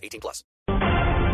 18 0.00 0.20
plus. 0.20 0.44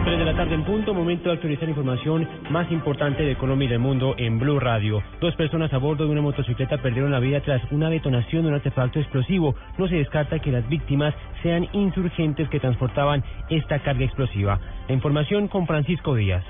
3 0.07 0.21
de 0.21 0.25
la 0.25 0.37
tarde 0.37 0.55
en 0.55 0.65
punto, 0.65 0.95
momento 0.95 1.29
de 1.29 1.35
actualizar 1.35 1.69
información 1.69 2.29
más 2.51 2.71
importante 2.71 3.25
de 3.25 3.37
Colombia 3.37 3.67
y 3.67 3.71
del 3.71 3.81
mundo 3.81 4.15
en 4.19 4.39
Blue 4.39 4.61
Radio. 4.61 5.03
Dos 5.21 5.35
personas 5.35 5.73
a 5.73 5.79
bordo 5.79 6.05
de 6.05 6.13
una 6.13 6.23
motocicleta 6.23 6.81
perdieron 6.81 7.11
la 7.11 7.19
vida 7.19 7.41
tras 7.41 7.61
una 7.73 7.91
detonación 7.91 8.43
de 8.43 8.51
un 8.51 8.55
artefacto 8.55 9.01
explosivo. 9.01 9.57
No 9.79 9.89
se 9.89 9.97
descarta 9.97 10.39
que 10.39 10.53
las 10.53 10.69
víctimas 10.69 11.13
sean 11.43 11.67
insurgentes 11.73 12.49
que 12.51 12.61
transportaban 12.61 13.25
esta 13.51 13.81
carga 13.81 14.05
explosiva. 14.05 14.61
La 14.87 14.95
información 14.95 15.49
con 15.49 15.67
Francisco 15.67 16.15
Díaz. 16.15 16.45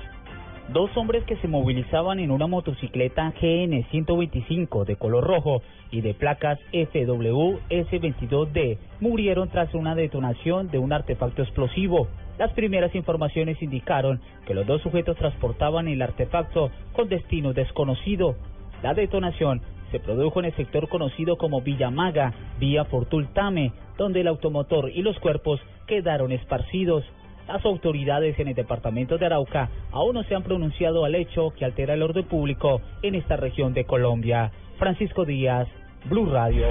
Dos 0.69 0.95
hombres 0.97 1.23
que 1.23 1.37
se 1.37 1.47
movilizaban 1.47 2.19
en 2.19 2.29
una 2.29 2.45
motocicleta 2.45 3.33
GN 3.39 3.85
125 3.89 4.83
de 4.83 4.97
color 4.97 5.23
rojo 5.23 5.61
y 5.91 6.01
de 6.01 6.13
placas 6.13 6.59
FWS22D 6.73 8.77
murieron 8.99 9.47
tras 9.47 9.73
una 9.73 9.95
detonación 9.95 10.69
de 10.69 10.77
un 10.77 10.91
artefacto 10.91 11.41
explosivo. 11.41 12.09
Las 12.37 12.51
primeras 12.51 12.93
informaciones 12.95 13.61
indicaron 13.61 14.19
que 14.45 14.53
los 14.53 14.67
dos 14.67 14.81
sujetos 14.81 15.15
transportaban 15.15 15.87
el 15.87 16.01
artefacto 16.01 16.69
con 16.91 17.07
destino 17.07 17.53
desconocido. 17.53 18.35
La 18.83 18.93
detonación 18.93 19.61
se 19.91 20.01
produjo 20.01 20.39
en 20.39 20.47
el 20.47 20.55
sector 20.57 20.89
conocido 20.89 21.37
como 21.37 21.61
Villamaga, 21.61 22.33
vía 22.59 22.83
Fortultame, 22.83 23.71
donde 23.97 24.19
el 24.19 24.27
automotor 24.27 24.89
y 24.89 25.01
los 25.01 25.17
cuerpos 25.19 25.61
quedaron 25.87 26.33
esparcidos. 26.33 27.05
Las 27.47 27.63
autoridades 27.63 28.37
en 28.39 28.49
el 28.49 28.55
departamento 28.55 29.17
de 29.17 29.25
Arauca 29.25 29.69
aún 29.91 30.15
no 30.15 30.23
se 30.23 30.35
han 30.35 30.43
pronunciado 30.43 31.05
al 31.05 31.15
hecho 31.15 31.51
que 31.57 31.63
altera 31.63 31.93
el 31.93 32.03
orden 32.03 32.25
público 32.25 32.81
en 33.01 33.15
esta 33.15 33.37
región 33.37 33.73
de 33.73 33.85
Colombia. 33.85 34.51
Francisco 34.77 35.23
Díaz, 35.23 35.67
Blue 36.09 36.25
Radio. 36.25 36.67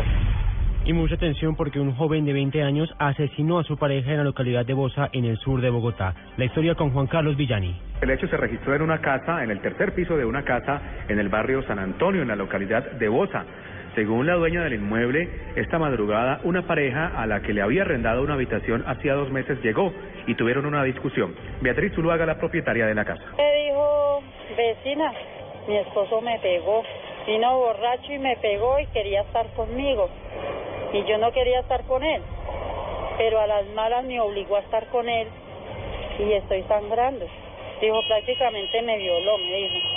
Y 0.85 0.93
mucha 0.93 1.15
atención 1.15 1.57
porque 1.57 1.81
un 1.81 1.97
joven 1.97 2.27
de 2.27 2.33
20 2.33 2.63
años 2.63 2.95
asesinó 2.99 3.59
a 3.59 3.65
su 3.65 3.77
pareja 3.77 4.13
en 4.13 4.19
la 4.19 4.25
localidad 4.25 4.67
de 4.67 4.75
Bosa, 4.75 5.09
en 5.13 5.25
el 5.25 5.39
sur 5.39 5.61
de 5.61 5.71
Bogotá. 5.71 6.15
La 6.37 6.45
historia 6.45 6.75
con 6.75 6.91
Juan 6.91 7.07
Carlos 7.07 7.37
Villani. 7.37 7.75
El 8.03 8.11
hecho 8.11 8.29
se 8.29 8.37
registró 8.37 8.75
en 8.75 8.83
una 8.83 9.01
casa, 9.01 9.43
en 9.43 9.51
el 9.51 9.61
tercer 9.61 9.95
piso 9.95 10.17
de 10.17 10.27
una 10.27 10.45
casa 10.45 10.81
en 11.09 11.19
el 11.19 11.31
barrio 11.31 11.63
San 11.63 11.79
Antonio, 11.79 12.21
en 12.23 12.29
la 12.29 12.37
localidad 12.37 12.89
de 12.93 13.09
Bosa. 13.09 13.45
Según 13.97 14.27
la 14.27 14.35
dueña 14.35 14.63
del 14.63 14.75
inmueble, 14.75 15.27
esta 15.57 15.79
madrugada 15.79 16.41
una 16.45 16.67
pareja 16.67 17.13
a 17.17 17.27
la 17.27 17.41
que 17.41 17.55
le 17.55 17.63
había 17.63 17.81
arrendado 17.81 18.21
una 18.21 18.35
habitación 18.35 18.85
hacía 18.87 19.15
dos 19.15 19.31
meses 19.31 19.59
llegó 19.63 19.91
y 20.27 20.35
tuvieron 20.35 20.67
una 20.67 20.85
discusión. 20.85 21.35
Beatriz 21.63 21.95
Zuluaga, 21.95 22.27
la 22.27 22.37
propietaria 22.37 22.85
de 22.85 22.95
la 22.95 23.07
casa. 23.07 23.25
Me 23.39 23.65
dijo, 23.65 24.23
vecina, 24.55 25.15
mi 25.67 25.79
esposo 25.79 26.21
me 26.21 26.39
pegó, 26.41 26.83
vino 27.27 27.57
borracho 27.57 28.13
y 28.13 28.19
me 28.19 28.37
pegó 28.37 28.79
y 28.81 28.87
quería 28.89 29.23
estar 29.23 29.47
conmigo. 29.55 30.11
Y 30.93 31.03
yo 31.09 31.17
no 31.17 31.33
quería 31.33 31.61
estar 31.61 31.83
con 31.85 32.05
él, 32.05 32.21
pero 33.17 33.41
a 33.41 33.47
las 33.47 33.67
malas 33.69 34.05
me 34.05 34.21
obligó 34.21 34.57
a 34.57 34.61
estar 34.61 34.89
con 34.89 35.09
él 35.09 35.27
y 36.19 36.33
estoy 36.35 36.63
sangrando. 36.65 37.27
Dijo, 37.81 37.99
prácticamente 38.09 38.83
me 38.83 38.99
violó, 38.99 39.39
me 39.39 39.57
dijo. 39.57 39.96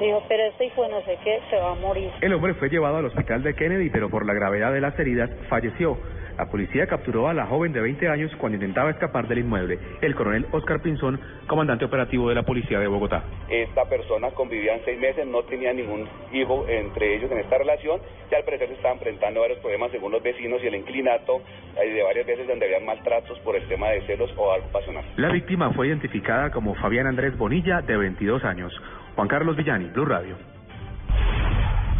Dijo, 0.00 0.22
pero 0.28 0.44
este 0.44 0.66
hijo 0.66 0.88
no 0.88 1.00
sé 1.02 1.18
qué, 1.22 1.40
se 1.50 1.56
va 1.56 1.72
a 1.72 1.74
morir. 1.74 2.10
El 2.20 2.32
hombre 2.34 2.54
fue 2.54 2.68
llevado 2.68 2.96
al 2.96 3.06
hospital 3.06 3.42
de 3.42 3.54
Kennedy, 3.54 3.90
pero 3.90 4.10
por 4.10 4.26
la 4.26 4.34
gravedad 4.34 4.72
de 4.72 4.80
las 4.80 4.98
heridas 4.98 5.30
falleció. 5.48 5.98
La 6.36 6.46
policía 6.46 6.88
capturó 6.88 7.28
a 7.28 7.34
la 7.34 7.46
joven 7.46 7.72
de 7.72 7.80
20 7.80 8.08
años 8.08 8.32
cuando 8.38 8.56
intentaba 8.56 8.90
escapar 8.90 9.28
del 9.28 9.38
inmueble. 9.38 9.78
El 10.00 10.16
coronel 10.16 10.46
Oscar 10.50 10.82
Pinzón, 10.82 11.20
comandante 11.46 11.84
operativo 11.84 12.28
de 12.28 12.34
la 12.34 12.42
policía 12.42 12.80
de 12.80 12.88
Bogotá. 12.88 13.22
Esta 13.48 13.84
persona 13.84 14.30
convivían 14.32 14.80
seis 14.84 14.98
meses, 14.98 15.26
no 15.28 15.44
tenía 15.44 15.72
ningún 15.72 16.08
hijo 16.32 16.66
entre 16.68 17.14
ellos 17.14 17.30
en 17.30 17.38
esta 17.38 17.56
relación 17.56 18.00
y 18.30 18.34
al 18.34 18.42
parecer 18.42 18.66
se 18.66 18.74
estaban 18.74 18.96
enfrentando 18.96 19.40
varios 19.42 19.60
problemas 19.60 19.92
según 19.92 20.10
los 20.10 20.22
vecinos 20.24 20.60
y 20.62 20.66
el 20.66 20.74
inclinato 20.74 21.40
eh, 21.80 21.88
de 21.88 22.02
varias 22.02 22.26
veces 22.26 22.48
donde 22.48 22.64
habían 22.66 22.84
maltratos 22.84 23.38
por 23.40 23.54
el 23.54 23.68
tema 23.68 23.90
de 23.90 24.00
celos 24.02 24.32
o 24.36 24.52
algo 24.52 24.66
pasional. 24.72 25.04
La 25.16 25.30
víctima 25.30 25.72
fue 25.72 25.86
identificada 25.86 26.50
como 26.50 26.74
Fabián 26.74 27.06
Andrés 27.06 27.38
Bonilla, 27.38 27.80
de 27.80 27.96
22 27.96 28.44
años. 28.44 28.72
Juan 29.14 29.28
Carlos 29.28 29.56
Villani, 29.56 29.86
Blue 29.86 30.04
Radio. 30.04 30.36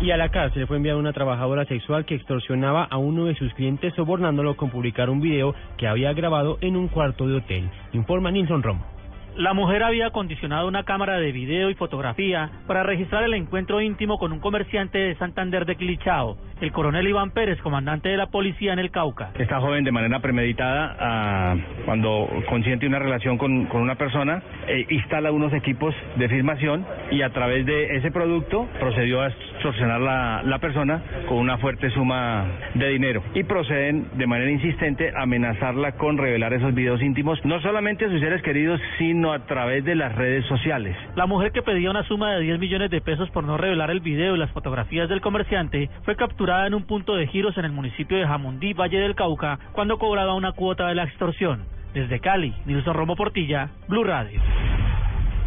Y 0.00 0.10
a 0.10 0.16
la 0.16 0.30
cárcel 0.30 0.66
fue 0.66 0.76
enviada 0.76 0.98
una 0.98 1.12
trabajadora 1.12 1.64
sexual 1.64 2.04
que 2.04 2.16
extorsionaba 2.16 2.84
a 2.84 2.98
uno 2.98 3.26
de 3.26 3.36
sus 3.36 3.54
clientes 3.54 3.94
sobornándolo 3.94 4.56
con 4.56 4.70
publicar 4.70 5.08
un 5.08 5.20
video 5.20 5.54
que 5.78 5.86
había 5.86 6.12
grabado 6.12 6.58
en 6.60 6.76
un 6.76 6.88
cuarto 6.88 7.26
de 7.26 7.36
hotel. 7.36 7.70
Informa 7.92 8.30
Nilson 8.30 8.62
Romo. 8.62 8.93
La 9.36 9.52
mujer 9.52 9.82
había 9.82 10.06
acondicionado 10.06 10.68
una 10.68 10.84
cámara 10.84 11.18
de 11.18 11.32
video 11.32 11.68
y 11.68 11.74
fotografía 11.74 12.50
para 12.68 12.84
registrar 12.84 13.24
el 13.24 13.34
encuentro 13.34 13.80
íntimo 13.80 14.16
con 14.16 14.30
un 14.30 14.38
comerciante 14.38 14.96
de 14.96 15.16
Santander 15.16 15.66
de 15.66 15.74
Quilichao, 15.74 16.36
el 16.60 16.70
coronel 16.70 17.08
Iván 17.08 17.32
Pérez, 17.32 17.60
comandante 17.60 18.10
de 18.10 18.16
la 18.16 18.26
policía 18.26 18.72
en 18.72 18.78
el 18.78 18.92
Cauca. 18.92 19.32
Esta 19.36 19.60
joven 19.60 19.82
de 19.82 19.90
manera 19.90 20.20
premeditada, 20.20 20.96
ah, 21.00 21.56
cuando 21.84 22.28
consiente 22.48 22.86
una 22.86 23.00
relación 23.00 23.36
con, 23.36 23.66
con 23.66 23.82
una 23.82 23.96
persona, 23.96 24.40
eh, 24.68 24.86
instala 24.90 25.32
unos 25.32 25.52
equipos 25.52 25.92
de 26.14 26.28
filmación 26.28 26.86
y 27.10 27.22
a 27.22 27.30
través 27.30 27.66
de 27.66 27.96
ese 27.96 28.12
producto 28.12 28.68
procedió 28.78 29.20
a 29.20 29.28
extorsionar 29.28 30.00
la, 30.00 30.42
la 30.44 30.60
persona 30.60 31.02
con 31.26 31.38
una 31.38 31.58
fuerte 31.58 31.90
suma 31.90 32.46
de 32.74 32.88
dinero 32.88 33.24
y 33.34 33.42
proceden 33.42 34.06
de 34.14 34.28
manera 34.28 34.52
insistente 34.52 35.10
a 35.10 35.22
amenazarla 35.22 35.92
con 35.96 36.18
revelar 36.18 36.52
esos 36.52 36.72
videos 36.72 37.02
íntimos, 37.02 37.44
no 37.44 37.60
solamente 37.62 38.04
a 38.04 38.08
sus 38.08 38.20
seres 38.20 38.40
queridos, 38.42 38.80
sino 38.96 39.23
a 39.32 39.46
través 39.46 39.84
de 39.84 39.94
las 39.94 40.14
redes 40.14 40.44
sociales. 40.46 40.96
La 41.16 41.26
mujer 41.26 41.52
que 41.52 41.62
pedía 41.62 41.90
una 41.90 42.06
suma 42.06 42.32
de 42.32 42.40
10 42.40 42.58
millones 42.58 42.90
de 42.90 43.00
pesos 43.00 43.30
por 43.30 43.44
no 43.44 43.56
revelar 43.56 43.90
el 43.90 44.00
video 44.00 44.34
y 44.34 44.38
las 44.38 44.50
fotografías 44.50 45.08
del 45.08 45.20
comerciante 45.20 45.90
fue 46.04 46.16
capturada 46.16 46.66
en 46.66 46.74
un 46.74 46.84
punto 46.84 47.14
de 47.14 47.26
giros 47.26 47.56
en 47.56 47.64
el 47.64 47.72
municipio 47.72 48.16
de 48.16 48.26
Jamundí, 48.26 48.72
Valle 48.72 48.98
del 48.98 49.14
Cauca, 49.14 49.58
cuando 49.72 49.98
cobraba 49.98 50.34
una 50.34 50.52
cuota 50.52 50.88
de 50.88 50.94
la 50.94 51.04
extorsión. 51.04 51.64
Desde 51.94 52.20
Cali, 52.20 52.52
Nilson 52.66 52.94
Romo 52.94 53.14
Portilla, 53.14 53.70
Blue 53.88 54.04
Radio. 54.04 54.40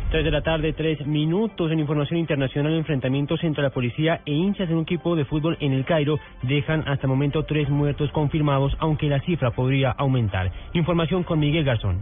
3 0.09 0.23
de 0.23 0.31
la 0.31 0.41
tarde, 0.41 0.71
3 0.71 1.05
minutos 1.05 1.69
en 1.69 1.79
información 1.79 2.19
internacional. 2.19 2.73
Enfrentamientos 2.73 3.43
entre 3.43 3.63
la 3.63 3.71
policía 3.71 4.21
e 4.25 4.31
hinchas 4.31 4.69
en 4.69 4.77
un 4.77 4.83
equipo 4.83 5.17
de 5.17 5.25
fútbol 5.25 5.57
en 5.59 5.73
el 5.73 5.83
Cairo 5.83 6.17
dejan 6.43 6.87
hasta 6.87 7.03
el 7.03 7.09
momento 7.09 7.43
tres 7.43 7.69
muertos 7.69 8.09
confirmados, 8.11 8.73
aunque 8.79 9.09
la 9.09 9.19
cifra 9.21 9.51
podría 9.51 9.91
aumentar. 9.91 10.51
Información 10.73 11.23
con 11.23 11.39
Miguel 11.39 11.65
Garzón. 11.65 11.99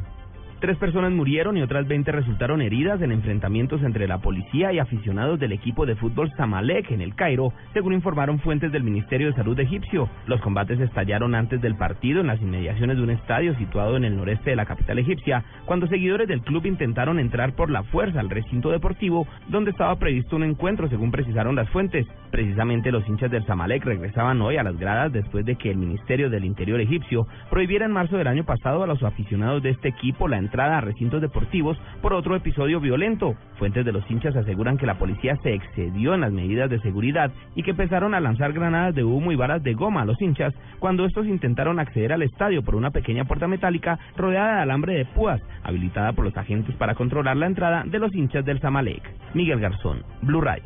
Tres 0.59 0.77
personas 0.77 1.11
murieron 1.11 1.57
y 1.57 1.61
otras 1.61 1.85
20 1.85 2.13
resultaron 2.13 2.61
heridas 2.61 3.01
en 3.01 3.11
enfrentamientos 3.11 3.83
entre 3.83 4.07
la 4.07 4.19
policía 4.19 4.71
y 4.71 4.79
aficionados 4.79 5.37
del 5.37 5.51
equipo 5.51 5.85
de 5.85 5.95
fútbol 5.95 6.31
Zamalek 6.37 6.91
en 6.91 7.01
el 7.01 7.13
Cairo, 7.13 7.51
según 7.73 7.93
informaron 7.93 8.39
fuentes 8.39 8.71
del 8.71 8.83
Ministerio 8.83 9.27
de 9.27 9.35
Salud 9.35 9.59
egipcio. 9.59 10.09
Los 10.27 10.39
combates 10.39 10.79
estallaron 10.79 11.35
antes 11.35 11.61
del 11.61 11.75
partido 11.75 12.21
en 12.21 12.27
las 12.27 12.41
inmediaciones 12.41 12.95
de 12.95 13.03
un 13.03 13.09
estadio 13.09 13.53
situado 13.57 13.97
en 13.97 14.05
el 14.05 14.15
noreste 14.15 14.51
de 14.51 14.55
la 14.55 14.65
capital 14.65 14.97
egipcia, 14.97 15.43
cuando 15.65 15.87
seguidores 15.87 16.27
del 16.27 16.41
club 16.41 16.65
intentaron 16.65 17.19
entrar 17.19 17.53
por 17.53 17.69
la 17.69 17.83
fuerza 17.83 18.21
al 18.21 18.29
recinto 18.29 18.71
deportivo 18.71 19.27
donde 19.49 19.71
estaba 19.71 19.99
previsto 19.99 20.37
un 20.37 20.43
encuentro, 20.43 20.87
según 20.87 21.11
precisaron 21.11 21.55
las 21.55 21.69
fuentes. 21.69 22.07
Precisamente 22.31 22.91
los 22.91 23.07
hinchas 23.07 23.29
del 23.29 23.45
Zamalek 23.45 23.85
regresaban 23.85 24.41
hoy 24.41 24.57
a 24.57 24.63
las 24.63 24.77
gradas 24.77 25.11
después 25.11 25.45
de 25.45 25.57
que 25.57 25.69
el 25.69 25.77
Ministerio 25.77 26.29
del 26.29 26.45
Interior 26.45 26.79
egipcio 26.79 27.27
prohibiera 27.49 27.85
en 27.85 27.91
marzo 27.91 28.17
del 28.17 28.27
año 28.27 28.45
pasado 28.45 28.83
a 28.83 28.87
los 28.87 29.03
aficionados 29.03 29.61
de 29.61 29.69
este 29.71 29.89
equipo 29.89 30.27
la 30.27 30.37
entrada 30.37 30.54
a 30.61 30.81
recintos 30.81 31.21
deportivos 31.21 31.77
por 32.01 32.13
otro 32.13 32.35
episodio 32.35 32.79
violento. 32.79 33.35
Fuentes 33.57 33.85
de 33.85 33.91
los 33.91 34.09
hinchas 34.09 34.35
aseguran 34.35 34.77
que 34.77 34.85
la 34.85 34.97
policía 34.97 35.35
se 35.43 35.53
excedió 35.53 36.13
en 36.13 36.21
las 36.21 36.31
medidas 36.31 36.69
de 36.69 36.79
seguridad 36.79 37.31
y 37.55 37.63
que 37.63 37.71
empezaron 37.71 38.13
a 38.13 38.19
lanzar 38.19 38.53
granadas 38.53 38.95
de 38.95 39.03
humo 39.03 39.31
y 39.31 39.35
balas 39.35 39.63
de 39.63 39.73
goma 39.73 40.01
a 40.01 40.05
los 40.05 40.21
hinchas 40.21 40.53
cuando 40.79 41.05
estos 41.05 41.27
intentaron 41.27 41.79
acceder 41.79 42.13
al 42.13 42.21
estadio 42.21 42.63
por 42.63 42.75
una 42.75 42.91
pequeña 42.91 43.25
puerta 43.25 43.47
metálica 43.47 43.99
rodeada 44.15 44.55
de 44.55 44.61
alambre 44.61 44.93
de 44.95 45.05
púas, 45.05 45.41
habilitada 45.63 46.13
por 46.13 46.25
los 46.25 46.37
agentes 46.37 46.75
para 46.75 46.95
controlar 46.95 47.37
la 47.37 47.47
entrada 47.47 47.83
de 47.85 47.99
los 47.99 48.13
hinchas 48.15 48.45
del 48.45 48.59
Zamalek. 48.59 49.03
Miguel 49.33 49.59
Garzón, 49.59 50.03
Blue 50.21 50.41
Radio. 50.41 50.63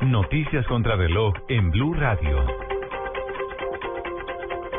Noticias 0.00 0.66
contra 0.66 0.96
reloj 0.96 1.34
en 1.48 1.70
Blue 1.70 1.92
Radio. 1.92 2.79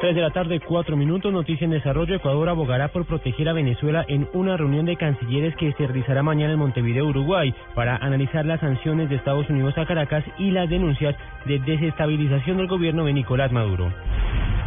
3 0.02 0.16
de 0.16 0.22
la 0.22 0.32
tarde, 0.32 0.60
4 0.60 0.98
minutos. 0.98 1.32
Noticia 1.32 1.64
en 1.64 1.70
desarrollo. 1.70 2.16
Ecuador 2.16 2.50
abogará 2.50 2.88
por 2.88 3.06
proteger 3.06 3.48
a 3.48 3.54
Venezuela 3.54 4.04
en 4.08 4.28
una 4.34 4.58
reunión 4.58 4.88
de 4.88 4.96
cancilleres 4.96 5.56
que 5.58 5.72
se 5.74 5.86
realizará 5.86 6.24
mañana 6.24 6.54
en 6.54 6.60
Montevideo, 6.60 7.06
Uruguay, 7.06 7.54
para 7.76 7.98
analizar 7.98 8.44
las 8.44 8.60
sanciones 8.62 9.10
de 9.10 9.18
Estados 9.18 9.48
Unidos 9.52 9.78
a 9.78 9.86
Caracas 9.86 10.24
y 10.40 10.50
las 10.50 10.68
denuncias 10.72 11.16
de 11.46 11.60
desestabilización 11.60 12.58
del 12.58 12.66
gobierno 12.66 13.06
de 13.06 13.14
Nicolás 13.14 13.52
Maduro. 13.52 13.94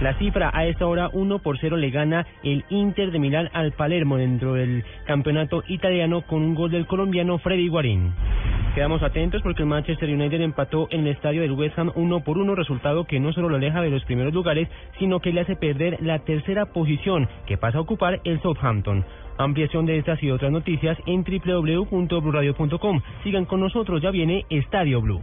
La 0.01 0.15
cifra 0.19 0.53
a 0.55 0.67
esta 0.67 0.87
hora 0.87 1.11
1 1.13 1.41
por 1.41 1.59
0 1.59 1.79
le 1.79 1.91
gana 1.91 2.27
el 2.45 2.65
Inter 2.69 3.11
de 3.11 3.19
Milán 3.19 3.51
al 3.55 3.73
Palermo 3.73 4.19
dentro 4.19 4.55
del 4.55 4.85
campeonato 5.05 5.65
italiano 5.67 6.23
con 6.23 6.43
un 6.43 6.55
gol 6.55 6.71
del 6.71 6.87
colombiano 6.87 7.39
Freddy 7.39 7.67
Guarín. 7.67 8.13
Quedamos 8.75 9.05
atentos 9.05 9.41
porque 9.43 9.63
el 9.63 9.69
Manchester 9.69 10.11
United 10.11 10.41
empató 10.41 10.89
en 10.91 11.03
el 11.03 11.13
estadio 11.13 11.43
del 11.43 11.53
West 11.53 11.79
Ham 11.79 11.93
1 11.95 12.25
por 12.25 12.39
1, 12.39 12.57
resultado 12.57 13.05
que 13.05 13.21
no 13.21 13.33
solo 13.33 13.49
lo 13.49 13.55
aleja 13.55 13.81
de 13.81 13.89
los 13.89 14.05
primeros 14.05 14.35
lugares, 14.35 14.69
sino 14.99 15.21
que 15.21 15.33
le 15.33 15.43
hace 15.43 15.55
perder 15.55 15.99
la 16.01 16.19
tercera 16.25 16.67
posición 16.67 17.29
que 17.47 17.57
pasa 17.57 17.79
a 17.79 17.83
ocupar 17.83 18.21
el 18.25 18.43
Southampton. 18.43 19.05
Ampliación 19.39 19.87
de 19.87 19.99
estas 19.99 20.21
y 20.25 20.31
otras 20.33 20.51
noticias 20.51 20.99
en 21.07 21.23
www.bluradio.com. 21.23 23.01
Sigan 23.23 23.45
con 23.45 23.61
nosotros, 23.61 24.03
ya 24.03 24.11
viene 24.11 24.45
Estadio 24.51 25.01
Blue. 25.01 25.23